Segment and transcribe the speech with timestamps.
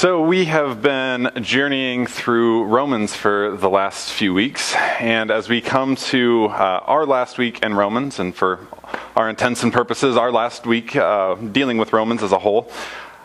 [0.00, 4.74] So, we have been journeying through Romans for the last few weeks.
[4.98, 8.66] And as we come to uh, our last week in Romans, and for
[9.14, 12.72] our intents and purposes, our last week uh, dealing with Romans as a whole,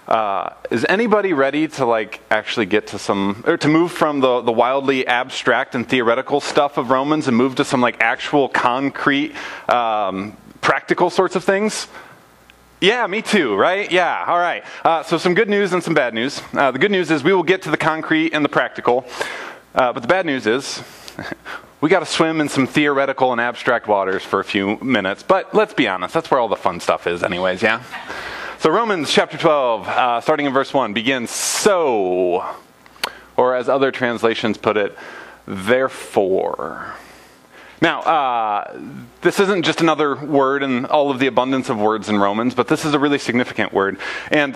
[0.10, 4.42] uh, is anybody ready to like actually get to some or to move from the,
[4.42, 9.34] the wildly abstract and theoretical stuff of Romans and move to some like actual concrete
[9.70, 11.88] um, practical sorts of things?
[12.82, 13.89] Yeah, me too, right?
[13.89, 14.64] Yeah, all right.
[14.84, 16.42] Uh, so, some good news and some bad news.
[16.54, 19.06] Uh, the good news is we will get to the concrete and the practical.
[19.74, 20.84] Uh, but the bad news is
[21.82, 25.24] we got to swim in some theoretical and abstract waters for a few minutes.
[25.24, 27.82] But let's be honest, that's where all the fun stuff is, anyways, yeah?
[28.60, 32.45] So, Romans chapter 12, uh, starting in verse 1, begins so,
[33.38, 34.98] or as other translations put it,
[35.48, 36.94] therefore.
[37.81, 38.80] Now, uh,
[39.22, 42.67] this isn't just another word in all of the abundance of words in Romans, but
[42.67, 43.98] this is a really significant word.
[44.31, 44.56] And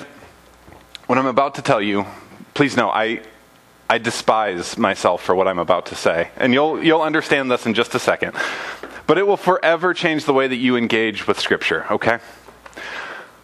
[1.08, 2.06] what I'm about to tell you,
[2.54, 3.22] please know, I,
[3.90, 6.30] I despise myself for what I'm about to say.
[6.38, 8.36] And you'll, you'll understand this in just a second.
[9.06, 12.20] But it will forever change the way that you engage with Scripture, okay?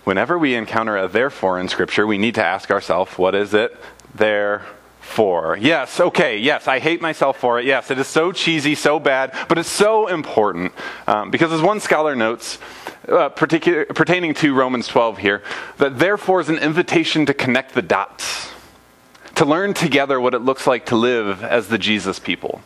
[0.03, 3.75] Whenever we encounter a therefore in Scripture, we need to ask ourselves, what is it
[4.13, 4.63] there
[5.05, 5.57] for.
[5.57, 7.65] Yes, okay, yes, I hate myself for it.
[7.65, 10.73] Yes, it is so cheesy, so bad, but it's so important.
[11.07, 12.57] Um, because as one scholar notes,
[13.07, 15.43] uh, pertaining to Romans 12 here,
[15.77, 18.51] that therefore is an invitation to connect the dots,
[19.35, 22.61] to learn together what it looks like to live as the Jesus people.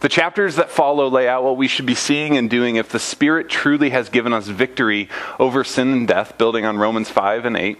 [0.00, 2.98] The chapters that follow lay out what we should be seeing and doing if the
[2.98, 7.56] Spirit truly has given us victory over sin and death, building on Romans 5 and
[7.56, 7.78] 8.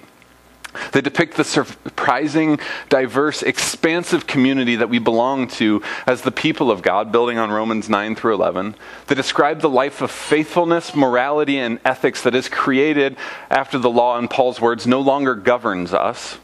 [0.93, 6.83] They depict the surprising, diverse, expansive community that we belong to as the people of
[6.83, 8.75] God, building on Romans 9 through 11.
[9.07, 13.17] They describe the life of faithfulness, morality, and ethics that is created
[13.51, 16.39] after the law, in Paul's words, no longer governs us.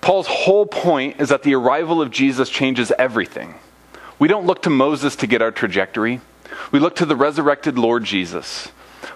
[0.00, 3.54] Paul's whole point is that the arrival of Jesus changes everything.
[4.18, 6.20] We don't look to Moses to get our trajectory,
[6.72, 8.70] we look to the resurrected Lord Jesus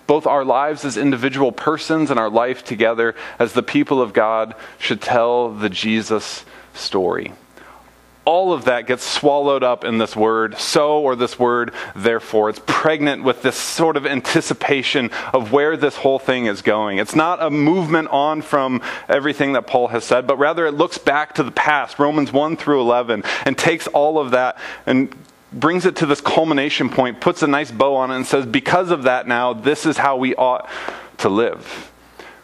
[0.06, 4.54] both our lives as individual persons and our life together as the people of God
[4.78, 6.44] should tell the Jesus
[6.74, 7.32] story.
[8.24, 12.50] All of that gets swallowed up in this word, so, or this word, therefore.
[12.50, 16.98] It's pregnant with this sort of anticipation of where this whole thing is going.
[16.98, 20.98] It's not a movement on from everything that Paul has said, but rather it looks
[20.98, 24.56] back to the past, Romans 1 through 11, and takes all of that
[24.86, 25.12] and
[25.52, 28.90] brings it to this culmination point, puts a nice bow on it, and says, because
[28.90, 30.68] of that now, this is how we ought
[31.18, 31.90] to live.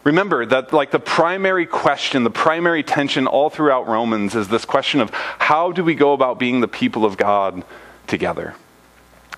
[0.03, 5.01] Remember that, like, the primary question, the primary tension all throughout Romans is this question
[5.01, 7.63] of how do we go about being the people of God
[8.07, 8.55] together?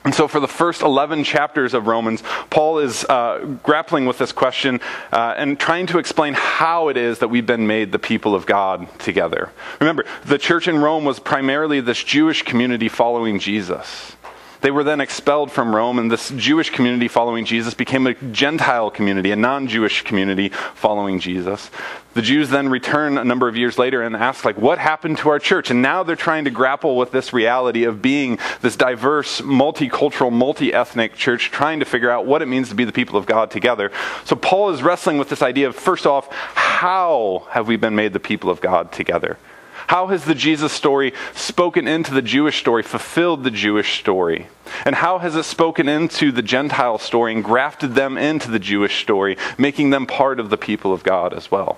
[0.04, 4.32] And so, for the first 11 chapters of Romans, Paul is uh, grappling with this
[4.32, 4.80] question
[5.12, 8.48] uh, and trying to explain how it is that we've been made the people of
[8.48, 9.52] God together.
[9.80, 14.16] Remember, the church in Rome was primarily this Jewish community following Jesus.
[14.62, 18.92] They were then expelled from Rome, and this Jewish community following Jesus became a Gentile
[18.92, 21.72] community, a non Jewish community following Jesus.
[22.14, 25.30] The Jews then return a number of years later and ask, like, what happened to
[25.30, 25.72] our church?
[25.72, 30.74] And now they're trying to grapple with this reality of being this diverse, multicultural, multi
[30.74, 33.50] ethnic church, trying to figure out what it means to be the people of God
[33.50, 33.92] together.
[34.26, 38.14] So Paul is wrestling with this idea of, first off, how have we been made
[38.14, 39.38] the people of God together?
[39.88, 44.48] How has the Jesus story spoken into the Jewish story, fulfilled the Jewish story?
[44.86, 49.02] And how has it spoken into the Gentile story and grafted them into the Jewish
[49.02, 51.78] story, making them part of the people of God as well?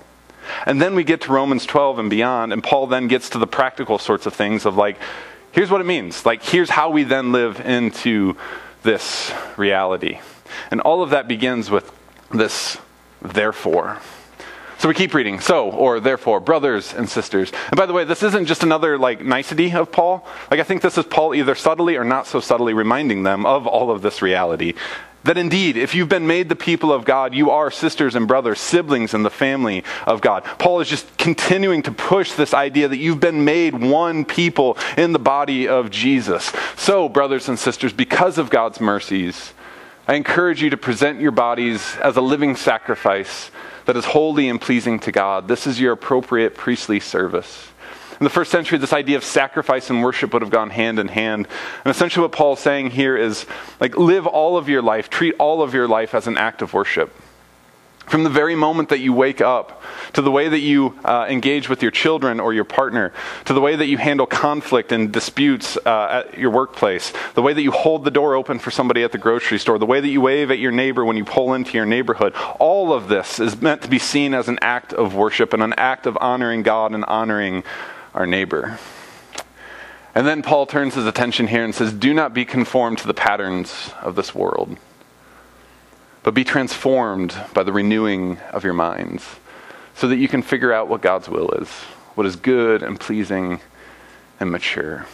[0.65, 3.47] And then we get to Romans 12 and beyond, and Paul then gets to the
[3.47, 4.97] practical sorts of things of like,
[5.51, 6.25] here's what it means.
[6.25, 8.35] Like, here's how we then live into
[8.83, 10.19] this reality.
[10.71, 11.91] And all of that begins with
[12.31, 12.77] this
[13.21, 13.99] therefore.
[14.83, 15.39] So we keep reading.
[15.39, 17.53] So, or therefore, brothers and sisters.
[17.69, 20.27] And by the way, this isn't just another like nicety of Paul.
[20.51, 23.65] Like I think this is Paul either subtly or not so subtly reminding them of
[23.65, 24.73] all of this reality.
[25.23, 28.59] That indeed, if you've been made the people of God, you are sisters and brothers,
[28.59, 30.43] siblings in the family of God.
[30.59, 35.13] Paul is just continuing to push this idea that you've been made one people in
[35.13, 36.51] the body of Jesus.
[36.75, 39.53] So, brothers and sisters, because of God's mercies,
[40.05, 43.51] I encourage you to present your bodies as a living sacrifice
[43.85, 45.47] that is holy and pleasing to God.
[45.47, 47.69] This is your appropriate priestly service.
[48.19, 51.07] In the first century, this idea of sacrifice and worship would have gone hand in
[51.07, 51.47] hand.
[51.85, 53.45] And essentially, what Paul's saying here is
[53.79, 56.73] like, live all of your life, treat all of your life as an act of
[56.73, 57.13] worship.
[58.05, 59.81] From the very moment that you wake up,
[60.13, 63.13] to the way that you uh, engage with your children or your partner,
[63.45, 67.53] to the way that you handle conflict and disputes uh, at your workplace, the way
[67.53, 70.09] that you hold the door open for somebody at the grocery store, the way that
[70.09, 73.61] you wave at your neighbor when you pull into your neighborhood, all of this is
[73.61, 76.93] meant to be seen as an act of worship and an act of honoring God
[76.93, 77.63] and honoring
[78.13, 78.77] our neighbor.
[80.13, 83.15] And then Paul turns his attention here and says, Do not be conformed to the
[83.15, 84.77] patterns of this world
[86.23, 89.23] but be transformed by the renewing of your minds
[89.95, 91.69] so that you can figure out what God's will is,
[92.15, 93.59] what is good and pleasing
[94.39, 95.05] and mature.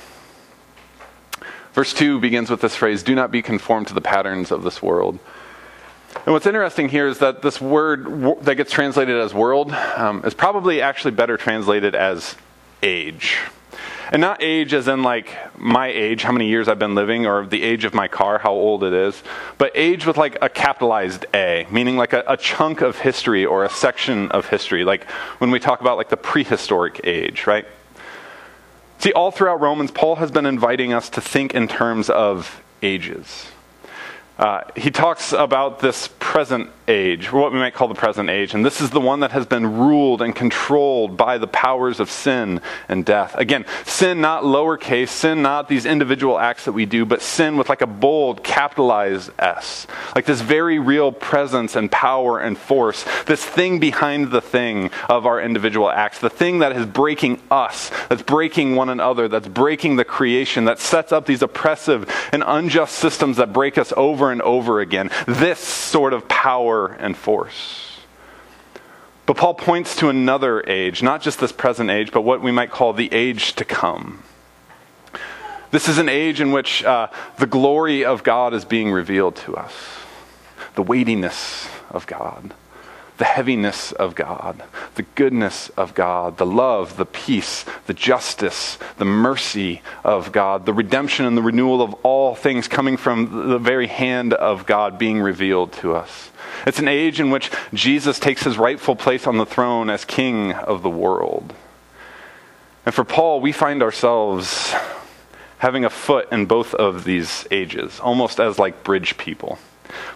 [1.73, 4.81] Verse 2 begins with this phrase Do not be conformed to the patterns of this
[4.81, 5.19] world.
[6.25, 10.33] And what's interesting here is that this word that gets translated as world um, is
[10.33, 12.35] probably actually better translated as
[12.81, 13.37] age.
[14.11, 17.45] And not age as in like my age, how many years I've been living, or
[17.45, 19.21] the age of my car, how old it is,
[19.59, 23.63] but age with like a capitalized A, meaning like a, a chunk of history or
[23.63, 25.03] a section of history, like
[25.37, 27.67] when we talk about like the prehistoric age, right?
[28.97, 33.47] See, all throughout Romans, Paul has been inviting us to think in terms of ages.
[34.39, 38.65] Uh, he talks about this present age, what we might call the present age, and
[38.65, 42.59] this is the one that has been ruled and controlled by the powers of sin
[42.89, 43.35] and death.
[43.35, 47.69] Again, sin not lowercase, sin not these individual acts that we do, but sin with
[47.69, 49.85] like a bold capitalized S.
[50.15, 55.27] Like this very real presence and power and force, this thing behind the thing of
[55.27, 59.95] our individual acts, the thing that is breaking us, that's breaking one another, that's breaking
[59.95, 64.41] the creation, that sets up these oppressive and unjust systems that break us over and
[64.41, 65.11] over again.
[65.27, 67.99] This sort of power and force.
[69.25, 72.71] But Paul points to another age, not just this present age, but what we might
[72.71, 74.23] call the age to come.
[75.71, 79.55] This is an age in which uh, the glory of God is being revealed to
[79.55, 79.73] us,
[80.73, 82.53] the weightiness of God
[83.19, 84.63] the heaviness of God,
[84.95, 90.73] the goodness of God, the love, the peace, the justice, the mercy of God, the
[90.73, 95.19] redemption and the renewal of all things coming from the very hand of God being
[95.19, 96.31] revealed to us.
[96.65, 100.53] It's an age in which Jesus takes his rightful place on the throne as King
[100.53, 101.53] of the world.
[102.85, 104.73] And for Paul, we find ourselves
[105.57, 109.59] having a foot in both of these ages, almost as like bridge people.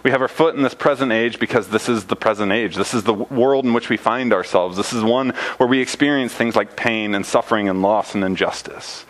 [0.02, 2.76] We have our foot in this present age because this is the present age.
[2.76, 4.76] This is the world in which we find ourselves.
[4.76, 9.04] This is one where we experience things like pain and suffering and loss and injustice.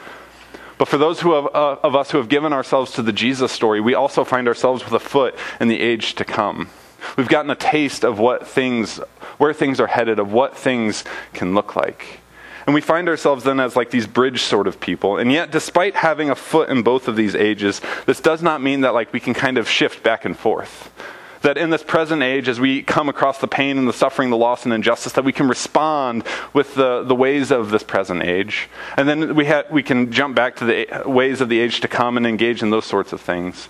[0.79, 3.81] But for those have, uh, of us who have given ourselves to the Jesus story,
[3.81, 6.69] we also find ourselves with a foot in the age to come.
[7.17, 8.99] We've gotten a taste of what things,
[9.39, 12.21] where things are headed, of what things can look like.
[12.67, 15.19] And we find ourselves then as like these bridge sort of people.
[15.19, 18.83] And yet, despite having a foot in both of these ages, this does not mean
[18.83, 20.91] that like we can kind of shift back and forth.
[21.43, 24.37] That in this present age, as we come across the pain and the suffering, the
[24.37, 26.25] loss and injustice, that we can respond
[26.55, 28.71] with the, the ways of this present age.
[28.97, 31.89] And then we, ha- we can jump back to the ways of the age to
[31.89, 33.69] come and engage in those sorts of things.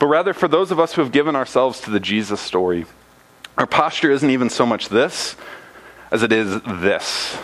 [0.00, 2.86] But rather, for those of us who have given ourselves to the Jesus story,
[3.56, 5.36] our posture isn't even so much this
[6.10, 7.38] as it is this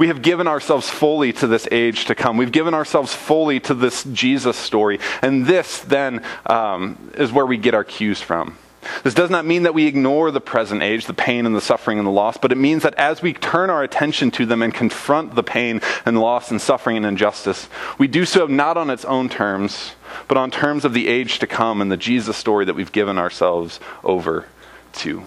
[0.00, 2.38] we have given ourselves fully to this age to come.
[2.38, 4.98] We've given ourselves fully to this Jesus story.
[5.20, 8.56] And this then um, is where we get our cues from.
[9.04, 11.98] This does not mean that we ignore the present age, the pain and the suffering
[11.98, 14.72] and the loss, but it means that as we turn our attention to them and
[14.72, 17.68] confront the pain and loss and suffering and injustice,
[17.98, 19.92] we do so not on its own terms,
[20.28, 23.18] but on terms of the age to come and the Jesus story that we've given
[23.18, 24.46] ourselves over
[24.94, 25.24] to.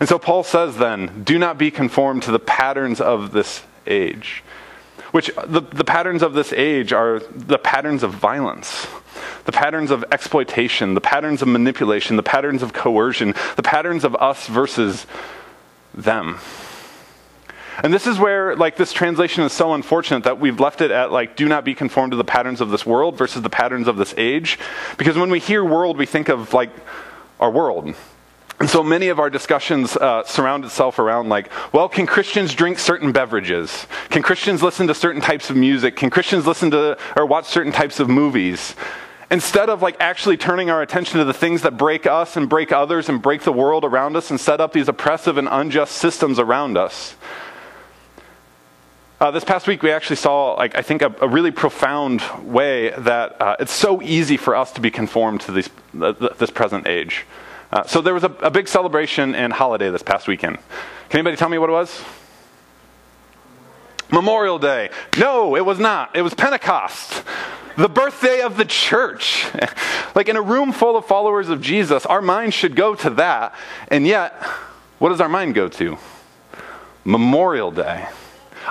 [0.00, 4.42] And so Paul says then, do not be conformed to the patterns of this age.
[5.10, 8.88] Which the, the patterns of this age are the patterns of violence,
[9.44, 14.16] the patterns of exploitation, the patterns of manipulation, the patterns of coercion, the patterns of
[14.16, 15.06] us versus
[15.94, 16.38] them.
[17.82, 21.10] And this is where, like, this translation is so unfortunate that we've left it at,
[21.10, 23.96] like, do not be conformed to the patterns of this world versus the patterns of
[23.96, 24.58] this age.
[24.96, 26.70] Because when we hear world, we think of, like,
[27.40, 27.94] our world.
[28.64, 32.78] And so many of our discussions uh, surround itself around like, well, can Christians drink
[32.78, 33.86] certain beverages?
[34.08, 35.96] Can Christians listen to certain types of music?
[35.96, 38.74] Can Christians listen to or watch certain types of movies?
[39.30, 42.72] Instead of like actually turning our attention to the things that break us and break
[42.72, 46.38] others and break the world around us and set up these oppressive and unjust systems
[46.38, 47.16] around us.
[49.20, 52.94] Uh, this past week, we actually saw, like, I think, a, a really profound way
[52.96, 57.26] that uh, it's so easy for us to be conformed to these, this present age.
[57.74, 60.56] Uh, so there was a, a big celebration and holiday this past weekend.
[61.08, 62.04] Can anybody tell me what it was?
[64.12, 64.90] Memorial Day.
[65.18, 66.14] No, it was not.
[66.14, 67.24] It was Pentecost,
[67.76, 69.46] the birthday of the church.
[70.14, 73.56] like in a room full of followers of Jesus, our mind should go to that.
[73.88, 74.40] And yet,
[75.00, 75.98] what does our mind go to?
[77.04, 78.06] Memorial Day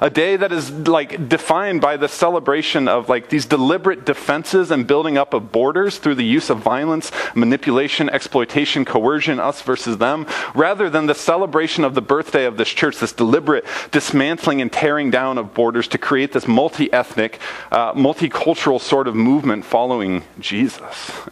[0.02, 4.88] a day that is like defined by the celebration of like these deliberate defenses and
[4.88, 10.26] building up of borders through the use of violence, manipulation, exploitation, coercion, us versus them,
[10.56, 15.12] rather than the celebration of the birthday of this church, this deliberate dismantling and tearing
[15.12, 17.40] down of borders to create this multi ethnic,
[17.72, 21.12] uh, multicultural sort of movement following Jesus.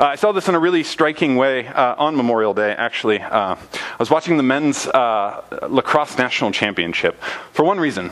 [0.00, 3.20] Uh, I saw this in a really striking way uh, on Memorial Day, actually.
[3.20, 7.22] Uh, I was watching the men's uh, lacrosse national championship.
[7.52, 8.10] For one reason,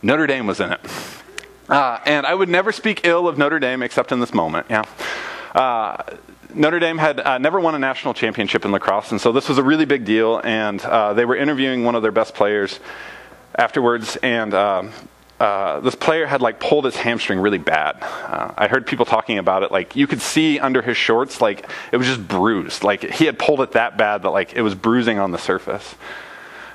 [0.00, 0.80] Notre Dame was in it.
[1.68, 4.84] Uh, and I would never speak ill of Notre Dame except in this moment, yeah.
[5.54, 6.02] Uh,
[6.54, 9.62] Notre Dame had never won a national championship in lacrosse, and so this was a
[9.62, 10.40] really big deal.
[10.42, 10.80] And
[11.14, 12.80] they were interviewing one of their best players
[13.56, 14.84] afterwards, and uh,
[15.40, 17.96] this player had like pulled his hamstring really bad.
[18.02, 19.72] Uh, I heard people talking about it.
[19.72, 22.84] Like you could see under his shorts, like it was just bruised.
[22.84, 25.94] Like he had pulled it that bad that like it was bruising on the surface.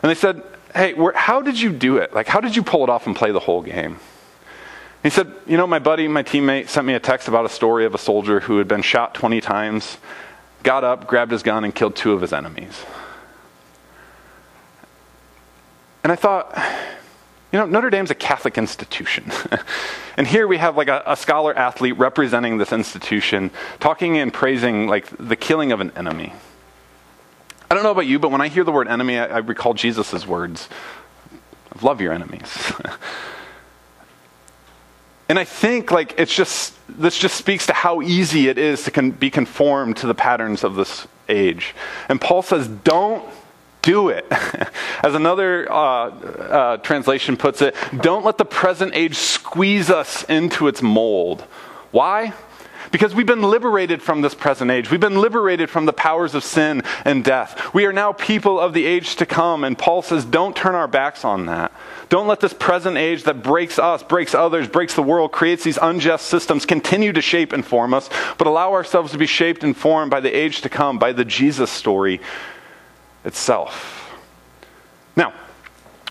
[0.01, 0.41] And they said,
[0.73, 2.13] "Hey, how did you do it?
[2.13, 3.99] Like how did you pull it off and play the whole game?"
[5.03, 7.85] He said, "You know, my buddy, my teammate, sent me a text about a story
[7.85, 9.97] of a soldier who had been shot 20 times,
[10.63, 12.83] got up, grabbed his gun, and killed two of his enemies."
[16.03, 16.55] And I thought
[17.55, 19.31] you know, Notre Dame's a Catholic institution.
[20.17, 24.87] and here we have like a, a, scholar athlete representing this institution, talking and praising
[24.87, 26.33] like the killing of an enemy.
[27.71, 29.73] I don't know about you, but when I hear the word enemy, I, I recall
[29.73, 30.67] Jesus' words
[31.71, 32.73] of love your enemies.
[35.29, 38.91] and I think like it's just, this just speaks to how easy it is to
[38.91, 41.73] con- be conformed to the patterns of this age.
[42.09, 43.25] And Paul says, don't
[43.85, 44.25] do it.
[45.03, 50.67] As another uh, uh, translation puts it, don't let the present age squeeze us into
[50.67, 51.41] its mold.
[51.91, 52.33] Why?
[52.91, 54.89] Because we've been liberated from this present age.
[54.89, 57.73] We've been liberated from the powers of sin and death.
[57.73, 59.63] We are now people of the age to come.
[59.63, 61.71] And Paul says, don't turn our backs on that.
[62.09, 65.79] Don't let this present age that breaks us, breaks others, breaks the world, creates these
[65.81, 69.75] unjust systems continue to shape and form us, but allow ourselves to be shaped and
[69.75, 72.19] formed by the age to come, by the Jesus story
[73.25, 74.13] itself.
[75.15, 75.33] Now,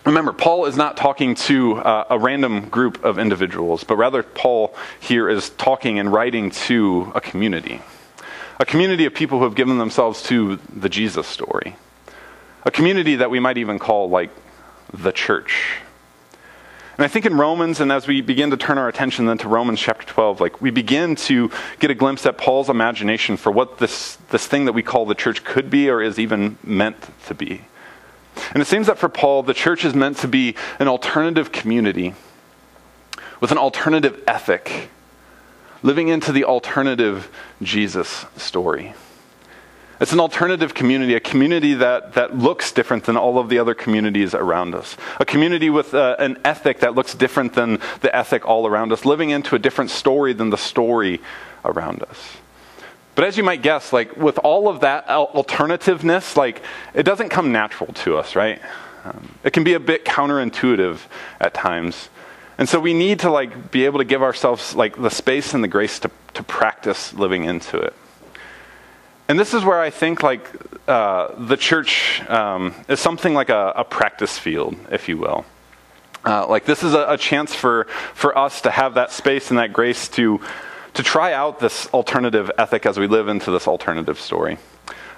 [0.05, 4.75] remember, Paul is not talking to uh, a random group of individuals, but rather, Paul
[5.01, 7.81] here is talking and writing to a community.
[8.61, 11.77] A community of people who have given themselves to the Jesus story.
[12.65, 14.31] A community that we might even call like
[14.93, 15.79] the church.
[16.97, 19.49] And I think in Romans, and as we begin to turn our attention then to
[19.49, 23.79] Romans chapter 12, like we begin to get a glimpse at Paul's imagination for what
[23.79, 26.97] this, this thing that we call the church could be or is even meant
[27.27, 27.63] to be.
[28.53, 32.15] And it seems that for Paul, the church is meant to be an alternative community
[33.41, 34.89] with an alternative ethic,
[35.83, 38.95] living into the alternative Jesus story.
[40.01, 43.75] It's an alternative community, a community that, that looks different than all of the other
[43.75, 44.97] communities around us.
[45.21, 49.05] A community with uh, an ethic that looks different than the ethic all around us,
[49.05, 51.21] living into a different story than the story
[51.65, 52.37] around us.
[53.15, 56.63] But as you might guess, like with all of that alternativeness, like
[56.95, 58.61] it doesn't come natural to us, right?
[59.05, 60.99] Um, it can be a bit counterintuitive
[61.41, 62.09] at times.
[62.59, 65.63] And so we need to like be able to give ourselves like the space and
[65.63, 67.95] the grace to, to practice living into it.
[69.29, 70.51] And this is where I think like
[70.87, 75.47] uh, the church um, is something like a, a, practice field, if you will.
[76.27, 79.59] Uh, like this is a, a, chance for for us to have that space and
[79.59, 80.41] that grace to
[80.95, 84.59] to try out this alternative ethic as we live into this alternative story.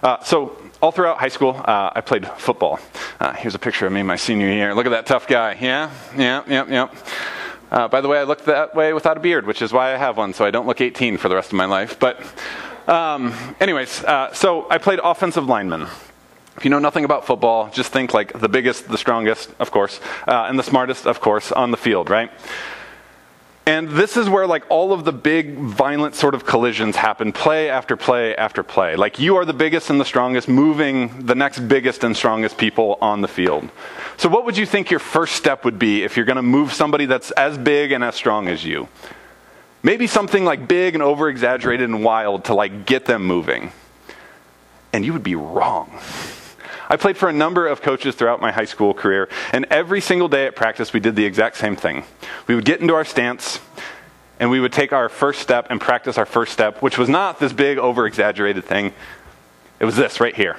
[0.03, 2.79] Uh, so all throughout high school, uh, I played football.
[3.19, 4.73] Uh, here's a picture of me my senior year.
[4.75, 5.57] Look at that tough guy.
[5.61, 6.89] Yeah, yeah, yeah, yeah.
[7.71, 9.97] Uh, by the way, I look that way without a beard, which is why I
[9.97, 11.99] have one, so I don't look 18 for the rest of my life.
[11.99, 12.21] But
[12.87, 15.89] um, anyways, uh, so I played offensive lineman.
[16.57, 20.01] If you know nothing about football, just think like the biggest, the strongest, of course,
[20.27, 22.31] uh, and the smartest, of course, on the field, right?
[23.69, 27.69] And this is where like all of the big violent sort of collisions happen play
[27.69, 28.95] after play after play.
[28.95, 32.97] Like you are the biggest and the strongest moving the next biggest and strongest people
[33.01, 33.69] on the field.
[34.19, 36.73] So what would you think your first step would be if you're going to move
[36.73, 38.89] somebody that's as big and as strong as you?
[39.87, 43.71] Maybe something like big and over exaggerated and wild to like get them moving.
[44.93, 45.97] And you would be wrong.
[46.89, 50.27] I played for a number of coaches throughout my high school career, and every single
[50.27, 52.03] day at practice, we did the exact same thing.
[52.49, 53.61] We would get into our stance,
[54.41, 57.39] and we would take our first step and practice our first step, which was not
[57.39, 58.93] this big, over exaggerated thing.
[59.79, 60.57] It was this right here.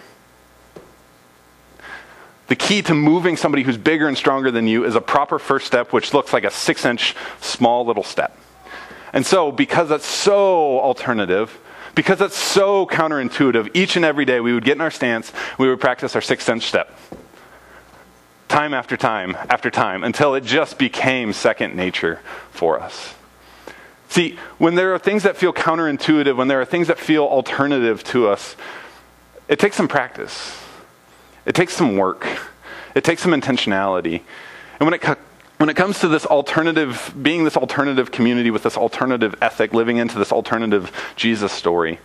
[2.48, 5.68] The key to moving somebody who's bigger and stronger than you is a proper first
[5.68, 8.37] step, which looks like a six inch small little step.
[9.18, 11.58] And so, because that's so alternative,
[11.96, 15.68] because that's so counterintuitive, each and every day we would get in our stance, we
[15.68, 16.96] would practice our six sense step.
[18.48, 22.20] Time after time after time until it just became second nature
[22.52, 23.16] for us.
[24.10, 28.04] See, when there are things that feel counterintuitive, when there are things that feel alternative
[28.04, 28.56] to us,
[29.48, 30.56] it takes some practice.
[31.48, 32.28] It takes some work.
[32.94, 34.22] It takes some intentionality.
[34.80, 35.02] And when it,
[35.58, 39.98] when it comes to this alternative, being this alternative community with this alternative ethic, living
[39.98, 42.00] into this alternative Jesus story,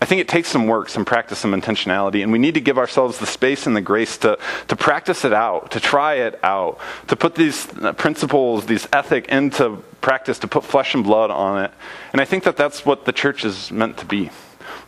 [0.00, 2.76] I think it takes some work, some practice, some intentionality, and we need to give
[2.76, 6.78] ourselves the space and the grace to, to practice it out, to try it out,
[7.08, 11.64] to put these uh, principles, these ethic into practice, to put flesh and blood on
[11.64, 11.70] it.
[12.12, 14.30] And I think that that's what the church is meant to be.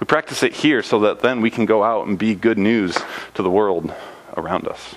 [0.01, 2.99] We practice it here so that then we can go out and be good news
[3.35, 3.93] to the world
[4.37, 4.97] around us.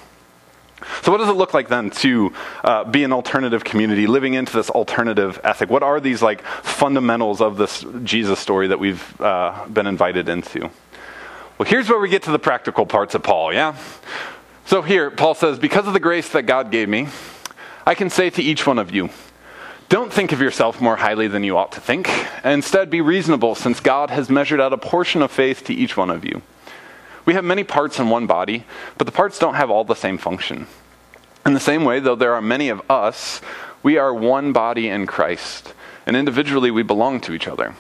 [1.02, 4.54] So, what does it look like then to uh, be an alternative community, living into
[4.54, 5.70] this alternative ethic?
[5.70, 10.70] What are these like fundamentals of this Jesus story that we've uh, been invited into?
[11.58, 13.78] Well, here's where we get to the practical parts of Paul, yeah?
[14.66, 17.08] So, here, Paul says, Because of the grace that God gave me,
[17.86, 19.10] I can say to each one of you,
[19.88, 22.10] don't think of yourself more highly than you ought to think.
[22.44, 26.12] Instead, be reasonable, since God has measured out a portion of faith to each one
[26.12, 26.42] of you.
[27.26, 28.66] We have many parts in one body,
[28.98, 30.68] but the parts don't have all the same function.
[31.46, 33.42] In the same way, though there are many of us,
[33.82, 35.74] we are one body in Christ,
[36.06, 37.76] and individually we belong to each other.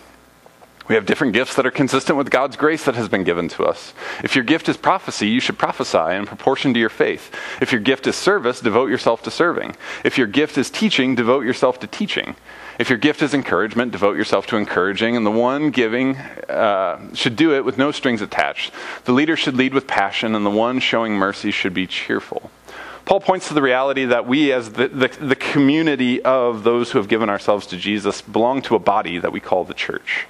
[0.87, 3.63] We have different gifts that are consistent with God's grace that has been given to
[3.63, 3.93] us.
[4.23, 7.31] If your gift is prophecy, you should prophesy in proportion to your faith.
[7.61, 9.75] If your gift is service, devote yourself to serving.
[10.03, 12.35] If your gift is teaching, devote yourself to teaching.
[12.79, 15.15] If your gift is encouragement, devote yourself to encouraging.
[15.15, 18.73] And the one giving uh, should do it with no strings attached.
[19.03, 22.49] The leader should lead with passion, and the one showing mercy should be cheerful.
[23.05, 26.99] Paul points to the reality that we, as the, the, the, community of those who
[26.99, 30.27] have given ourselves to Jesus, belong to a body that we call the church.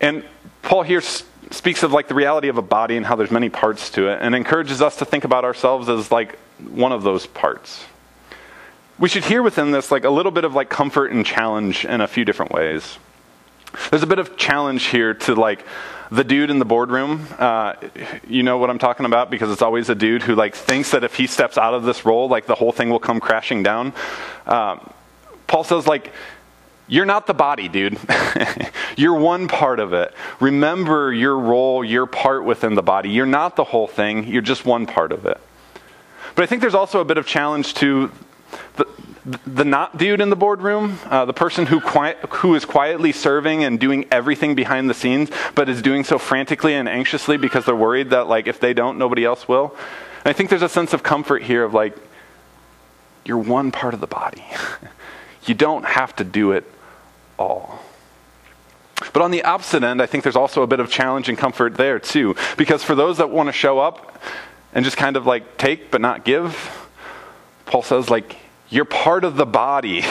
[0.00, 0.24] And
[0.62, 3.90] Paul here speaks of like the reality of a body and how there's many parts
[3.90, 7.84] to it and encourages us to think about ourselves as like one of those parts.
[8.98, 12.00] We should hear within this like a little bit of like comfort and challenge in
[12.00, 12.98] a few different ways.
[13.90, 15.64] There's a bit of challenge here to like
[16.10, 17.26] the dude in the boardroom.
[17.38, 17.74] Uh,
[18.26, 21.04] you know what I'm talking about because it's always a dude who like thinks that
[21.04, 23.92] if he steps out of this role, like the whole thing will come crashing down.
[24.46, 24.90] Um,
[25.46, 26.12] Paul says like
[26.88, 27.98] you're not the body, dude.
[28.96, 30.14] You're one part of it.
[30.38, 33.10] Remember your role, your part within the body.
[33.10, 35.40] You're not the whole thing, you're just one part of it.
[36.36, 38.12] But I think there's also a bit of challenge to
[38.76, 38.86] the,
[39.26, 43.64] the not dude in the boardroom, uh, the person who, quiet, who is quietly serving
[43.64, 47.74] and doing everything behind the scenes, but is doing so frantically and anxiously because they're
[47.74, 49.74] worried that, like, if they don't, nobody else will.
[50.24, 51.96] And I think there's a sense of comfort here of, like,
[53.24, 54.44] you're one part of the body.
[55.44, 56.64] you don't have to do it
[57.36, 57.82] all.
[59.12, 61.74] But on the opposite end, I think there's also a bit of challenge and comfort
[61.74, 62.36] there too.
[62.56, 64.22] Because for those that want to show up
[64.72, 66.88] and just kind of like take but not give,
[67.66, 68.36] Paul says, like,
[68.68, 70.04] you're part of the body.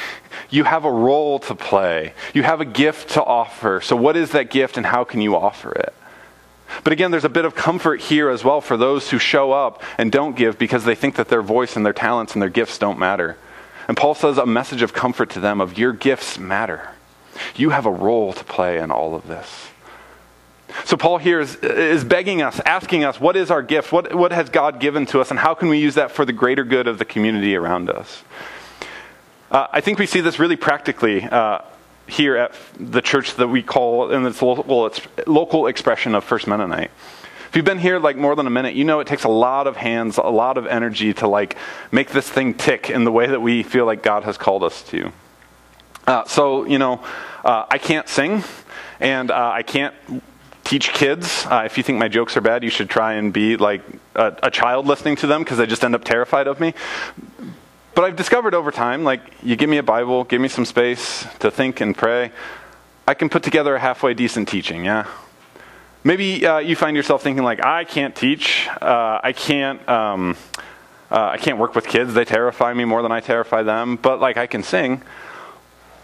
[0.50, 2.14] you have a role to play.
[2.34, 3.80] You have a gift to offer.
[3.80, 5.94] So, what is that gift and how can you offer it?
[6.84, 9.82] But again, there's a bit of comfort here as well for those who show up
[9.98, 12.78] and don't give because they think that their voice and their talents and their gifts
[12.78, 13.36] don't matter.
[13.88, 16.90] And Paul says a message of comfort to them of your gifts matter.
[17.56, 19.71] You have a role to play in all of this.
[20.84, 23.92] So Paul here is, is begging us, asking us, what is our gift?
[23.92, 25.30] What, what has God given to us?
[25.30, 28.22] And how can we use that for the greater good of the community around us?
[29.50, 31.60] Uh, I think we see this really practically uh,
[32.06, 36.46] here at the church that we call, in its local, its local expression of First
[36.46, 36.90] Mennonite.
[37.48, 39.66] If you've been here like more than a minute, you know it takes a lot
[39.66, 41.58] of hands, a lot of energy to like
[41.90, 44.82] make this thing tick in the way that we feel like God has called us
[44.84, 45.12] to.
[46.06, 47.04] Uh, so, you know,
[47.44, 48.42] uh, I can't sing,
[49.00, 49.94] and uh, I can't
[50.72, 51.44] teach kids.
[51.50, 53.82] Uh, if you think my jokes are bad, you should try and be like
[54.14, 56.72] a, a child listening to them because they just end up terrified of me.
[57.94, 61.26] But I've discovered over time, like, you give me a Bible, give me some space
[61.40, 62.32] to think and pray,
[63.06, 65.06] I can put together a halfway decent teaching, yeah?
[66.04, 70.38] Maybe uh, you find yourself thinking like, I can't teach, uh, I can't, um,
[71.10, 72.14] uh, I can't work with kids.
[72.14, 73.96] They terrify me more than I terrify them.
[73.96, 75.02] But like, I can sing.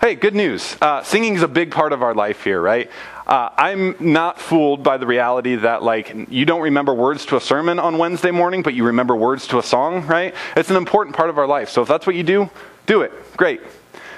[0.01, 0.77] Hey, good news.
[0.81, 2.89] Uh, singing is a big part of our life here, right?
[3.29, 7.41] Uh, I'm not fooled by the reality that like you don't remember words to a
[7.41, 10.35] sermon on Wednesday morning, but you remember words to a song, right?
[10.57, 11.69] It's an important part of our life.
[11.69, 12.49] So if that's what you do,
[12.87, 13.13] do it.
[13.37, 13.61] Great.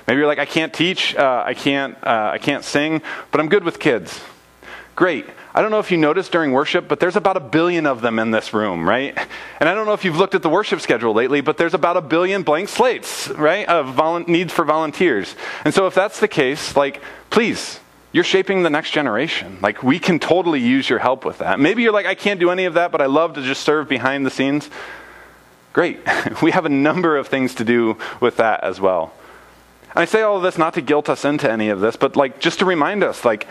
[0.07, 3.65] Maybe you're like, I can't teach, uh, I can't, I can't sing, but I'm good
[3.65, 4.21] with kids.
[4.95, 5.27] Great.
[5.55, 8.21] I don't know if you noticed during worship, but there's about a billion of them
[8.21, 9.19] in this room, right?
[9.59, 11.97] And I don't know if you've looked at the worship schedule lately, but there's about
[11.97, 15.35] a billion blank slates, right, of volu- needs for volunteers.
[15.65, 17.80] And so if that's the case, like, please
[18.13, 19.59] You're shaping the next generation.
[19.63, 21.61] Like, we can totally use your help with that.
[21.61, 23.89] Maybe you're like, I can't do any of that, but I love to just serve
[23.89, 24.69] behind the scenes.
[25.73, 26.01] Great.
[26.43, 29.13] we have a number of things to do with that as well.
[29.91, 32.17] And I say all of this not to guilt us into any of this, but
[32.17, 33.47] like just to remind us, like,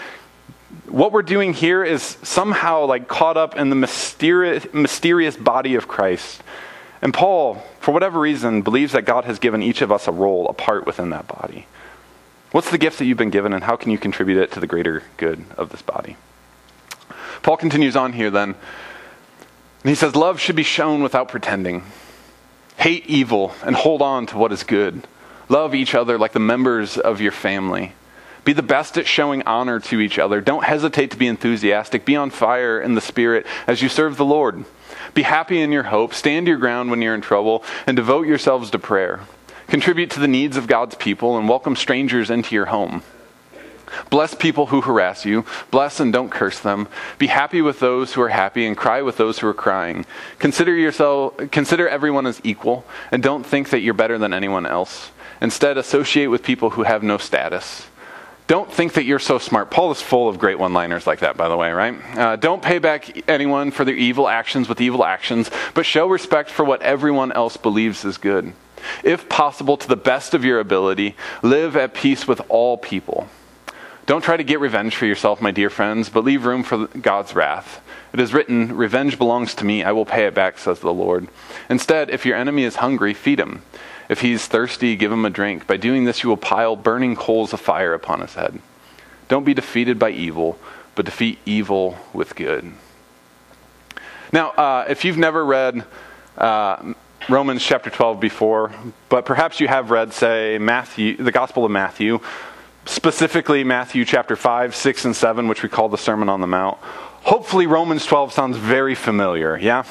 [0.88, 5.88] what we're doing here is somehow like caught up in the mysterious, mysterious body of
[5.88, 6.44] Christ.
[7.02, 10.48] And Paul, for whatever reason, believes that God has given each of us a role,
[10.50, 11.66] a part within that body.
[12.52, 14.68] What's the gift that you've been given, and how can you contribute it to the
[14.68, 16.18] greater good of this body?
[17.44, 18.56] Paul continues on here then.
[19.84, 21.84] And he says, Love should be shown without pretending.
[22.78, 25.08] Hate evil and hold on to what is good.
[25.48, 27.94] Love each other like the members of your family.
[28.46, 30.42] Be the best at showing honor to each other.
[30.42, 32.06] Don't hesitate to be enthusiastic.
[32.06, 34.66] Be on fire in the Spirit as you serve the Lord.
[35.14, 36.14] Be happy in your hope.
[36.14, 39.22] Stand your ground when you're in trouble, and devote yourselves to prayer.
[39.70, 43.04] Contribute to the needs of God's people and welcome strangers into your home.
[44.10, 45.46] Bless people who harass you.
[45.70, 46.88] Bless and don't curse them.
[47.20, 50.08] Be happy with those who are happy and cry with those who are crying.
[50.40, 55.12] Consider yourself consider everyone as equal and don't think that you're better than anyone else.
[55.40, 57.88] Instead, associate with people who have no status.
[58.48, 59.70] Don't think that you're so smart.
[59.70, 62.18] Paul is full of great one liners like that, by the way, right?
[62.18, 66.50] Uh, don't pay back anyone for their evil actions with evil actions, but show respect
[66.50, 68.54] for what everyone else believes is good.
[69.04, 73.28] If possible, to the best of your ability, live at peace with all people.
[74.06, 77.36] Don't try to get revenge for yourself, my dear friends, but leave room for God's
[77.36, 77.82] wrath.
[78.12, 81.28] It is written, Revenge belongs to me, I will pay it back, says the Lord.
[81.70, 83.62] Instead, if your enemy is hungry, feed him.
[84.10, 85.68] If he is thirsty, give him a drink.
[85.68, 88.60] By doing this, you will pile burning coals of fire upon his head.
[89.28, 90.58] Don't be defeated by evil,
[90.96, 92.74] but defeat evil with good.
[94.34, 95.86] Now, uh, if you've never read
[96.36, 96.94] uh,
[97.30, 98.72] Romans chapter 12 before,
[99.08, 102.20] but perhaps you have read, say, Matthew, the Gospel of Matthew,
[102.86, 106.80] specifically Matthew chapter 5, 6, and 7, which we call the Sermon on the Mount.
[107.22, 109.84] Hopefully, Romans 12 sounds very familiar, yeah?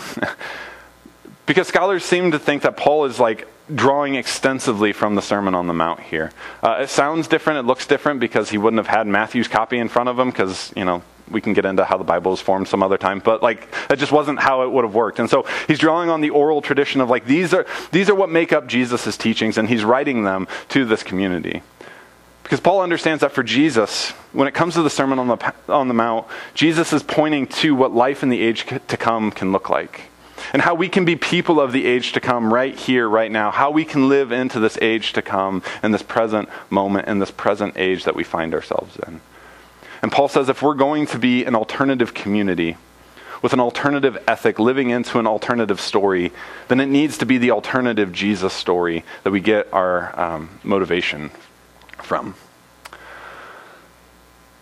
[1.47, 5.69] because scholars seem to think that Paul is like drawing extensively from the Sermon on
[5.69, 6.33] the Mount here.
[6.61, 9.89] Uh, it sounds different, it looks different because he wouldn't have had Matthew's copy in
[9.89, 12.69] front of him because, you know, we can get into how the Bible is formed
[12.69, 15.19] some other time, but like that just wasn't how it would have worked.
[15.19, 18.31] And so he's drawing on the oral tradition of like these are these are what
[18.31, 21.63] make up Jesus' teachings, and he's writing them to this community.
[22.43, 25.89] Because Paul understands that for Jesus, when it comes to the Sermon on the, on
[25.89, 29.69] the Mount, Jesus is pointing to what life in the age to come can look
[29.69, 30.09] like
[30.53, 33.51] and how we can be people of the age to come right here, right now,
[33.51, 37.31] how we can live into this age to come in this present moment, in this
[37.31, 39.21] present age that we find ourselves in.
[40.03, 42.77] And Paul says if we're going to be an alternative community,
[43.43, 46.33] with an alternative ethic, living into an alternative story,
[46.69, 51.31] then it needs to be the alternative Jesus story that we get our um, motivation
[51.99, 52.35] from.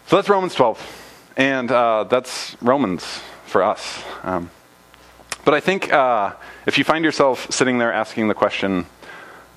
[0.09, 1.33] So that's Romans 12.
[1.37, 3.05] And uh, that's Romans
[3.47, 4.03] for us.
[4.23, 4.51] Um,
[5.45, 6.33] but I think uh,
[6.67, 8.87] if you find yourself sitting there asking the question,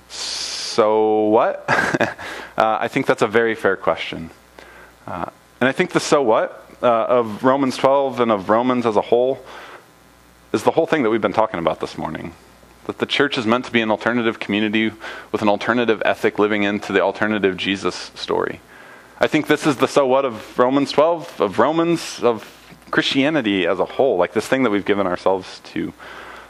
[0.08, 1.64] so what?
[2.00, 2.16] uh,
[2.56, 4.30] I think that's a very fair question.
[5.60, 9.02] And I think the so what uh, of Romans 12 and of Romans as a
[9.02, 9.44] whole
[10.52, 12.32] is the whole thing that we've been talking about this morning.
[12.86, 14.92] That the church is meant to be an alternative community
[15.30, 18.60] with an alternative ethic living into the alternative Jesus story.
[19.20, 22.56] I think this is the so what of Romans 12, of Romans, of
[22.90, 25.92] Christianity as a whole, like this thing that we've given ourselves to.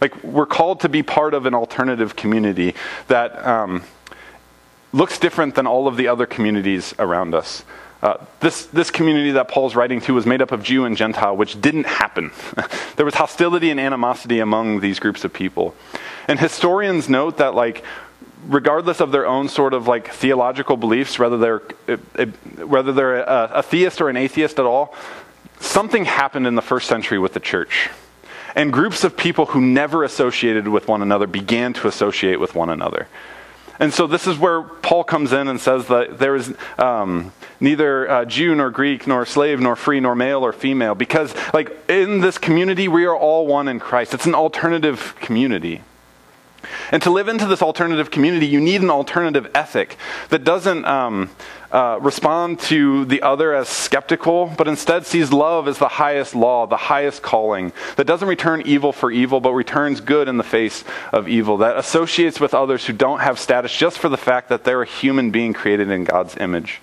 [0.01, 2.75] Like, we're called to be part of an alternative community
[3.09, 3.83] that um,
[4.93, 7.65] looks different than all of the other communities around us.
[8.03, 11.37] Uh, this, this community that Paul's writing to was made up of Jew and Gentile,
[11.37, 12.31] which didn't happen.
[12.97, 15.75] there was hostility and animosity among these groups of people.
[16.27, 17.85] And historians note that, like,
[18.47, 21.59] regardless of their own sort of like theological beliefs, whether they're,
[22.65, 24.95] whether they're a, a theist or an atheist at all,
[25.61, 27.91] something happened in the first century with the church.
[28.55, 32.71] And groups of people who never associated with one another began to associate with one
[32.71, 33.07] another.
[33.81, 38.09] And so this is where Paul comes in and says that there is um, neither
[38.11, 42.21] uh, Jew nor Greek nor slave nor free nor male or female because, like, in
[42.21, 44.13] this community, we are all one in Christ.
[44.13, 45.81] It's an alternative community.
[46.93, 49.97] And to live into this alternative community, you need an alternative ethic
[50.29, 51.31] that doesn't um,
[51.73, 56.67] uh, respond to the other as skeptical, but instead sees love as the highest law,
[56.67, 60.85] the highest calling, that doesn't return evil for evil, but returns good in the face
[61.13, 64.65] of evil, that associates with others who don't have status just for the fact that
[64.65, 66.81] they're a human being created in God's image.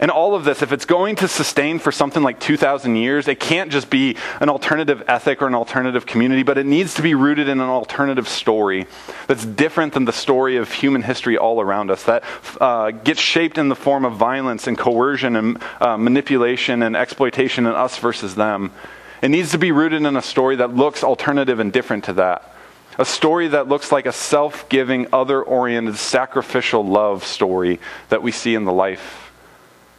[0.00, 3.40] And all of this, if it's going to sustain for something like 2,000 years, it
[3.40, 7.14] can't just be an alternative ethic or an alternative community, but it needs to be
[7.14, 8.86] rooted in an alternative story
[9.26, 12.22] that's different than the story of human history all around us, that
[12.60, 17.66] uh, gets shaped in the form of violence and coercion and uh, manipulation and exploitation
[17.66, 18.72] and us versus them.
[19.20, 22.54] It needs to be rooted in a story that looks alternative and different to that.
[22.98, 27.80] A story that looks like a self giving, other oriented, sacrificial love story
[28.10, 29.27] that we see in the life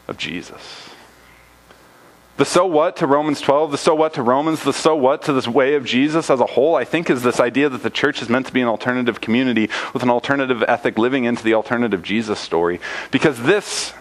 [0.10, 0.90] of Jesus.
[2.38, 5.34] The so what to Romans 12, the so what to Romans, the so what to
[5.34, 8.22] this way of Jesus as a whole, I think is this idea that the church
[8.22, 12.02] is meant to be an alternative community with an alternative ethic living into the alternative
[12.02, 12.80] Jesus story.
[13.12, 13.94] Because this,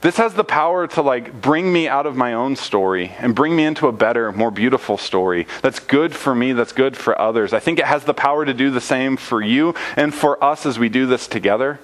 [0.00, 3.54] this has the power to like bring me out of my own story and bring
[3.54, 7.52] me into a better, more beautiful story that's good for me, that's good for others.
[7.52, 10.64] I think it has the power to do the same for you and for us
[10.64, 11.80] as we do this together.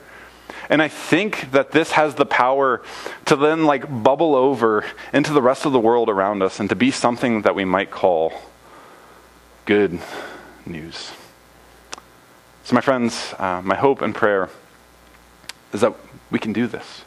[0.69, 2.83] And I think that this has the power
[3.27, 6.77] to then like bubble over into the rest of the world around us and to
[6.77, 8.33] be something that we might call
[9.65, 10.01] good
[10.65, 11.13] news.
[12.65, 14.51] So, my friends, uh, my hope and prayer
[15.73, 15.95] is that
[16.31, 17.03] we can do this.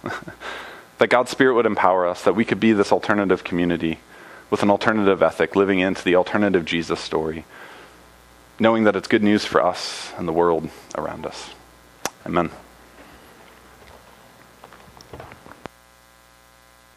[0.99, 3.99] that God's Spirit would empower us, that we could be this alternative community
[4.49, 7.45] with an alternative ethic, living into the alternative Jesus story,
[8.59, 11.51] knowing that it's good news for us and the world around us.
[12.25, 12.51] Amen.